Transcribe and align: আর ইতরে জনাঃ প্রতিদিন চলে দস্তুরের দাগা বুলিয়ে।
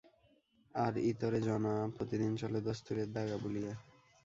আর 0.75 0.93
ইতরে 1.11 1.39
জনাঃ 1.41 1.79
প্রতিদিন 1.95 2.31
চলে 2.35 2.59
দস্তুরের 2.61 3.09
দাগা 3.13 3.37
বুলিয়ে। 3.37 3.71